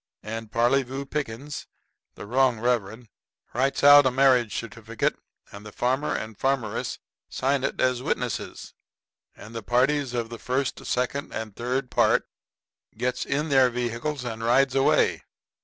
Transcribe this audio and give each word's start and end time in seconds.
And 0.23 0.51
Parleyvoo 0.51 1.05
Pickens, 1.05 1.67
the 2.15 2.25
wrong 2.25 2.59
reverend, 2.59 3.07
writes 3.53 3.83
out 3.83 4.07
a 4.07 4.09
marriage 4.09 4.55
certificate, 4.57 5.15
and 5.51 5.71
farmer 5.75 6.15
and 6.15 6.35
farmeress 6.35 6.97
sign 7.29 7.63
it 7.63 7.79
as 7.79 8.01
witnesses. 8.01 8.73
And 9.35 9.53
the 9.53 9.61
parties 9.61 10.15
of 10.15 10.29
the 10.29 10.39
first, 10.39 10.83
second 10.87 11.31
and 11.33 11.55
third 11.55 11.91
part 11.91 12.27
gets 12.97 13.25
in 13.25 13.49
their 13.49 13.69
vehicles 13.69 14.23
and 14.25 14.43
rides 14.43 14.73
away. 14.73 15.21